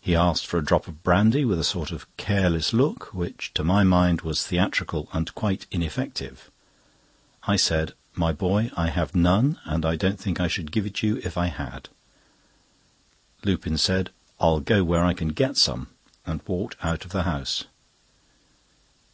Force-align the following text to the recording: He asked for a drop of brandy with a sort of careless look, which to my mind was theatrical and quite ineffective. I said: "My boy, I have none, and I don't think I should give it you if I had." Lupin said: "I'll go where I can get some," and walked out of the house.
He 0.00 0.16
asked 0.16 0.46
for 0.46 0.56
a 0.56 0.64
drop 0.64 0.88
of 0.88 1.02
brandy 1.02 1.44
with 1.44 1.58
a 1.58 1.62
sort 1.62 1.92
of 1.92 2.06
careless 2.16 2.72
look, 2.72 3.12
which 3.12 3.52
to 3.52 3.62
my 3.62 3.84
mind 3.84 4.22
was 4.22 4.46
theatrical 4.46 5.10
and 5.12 5.34
quite 5.34 5.66
ineffective. 5.70 6.50
I 7.42 7.56
said: 7.56 7.92
"My 8.14 8.32
boy, 8.32 8.70
I 8.78 8.86
have 8.88 9.14
none, 9.14 9.60
and 9.66 9.84
I 9.84 9.94
don't 9.96 10.18
think 10.18 10.40
I 10.40 10.48
should 10.48 10.72
give 10.72 10.86
it 10.86 11.02
you 11.02 11.18
if 11.22 11.36
I 11.36 11.48
had." 11.48 11.90
Lupin 13.44 13.76
said: 13.76 14.08
"I'll 14.40 14.60
go 14.60 14.82
where 14.82 15.04
I 15.04 15.12
can 15.12 15.34
get 15.34 15.58
some," 15.58 15.88
and 16.24 16.40
walked 16.46 16.76
out 16.82 17.04
of 17.04 17.12
the 17.12 17.24
house. 17.24 17.64